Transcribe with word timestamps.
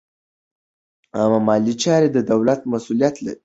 عامه 1.17 1.39
مالي 1.47 1.73
چارې 1.83 2.07
د 2.11 2.17
دولت 2.31 2.59
مسوولیت 2.71 3.15
دی. 3.25 3.33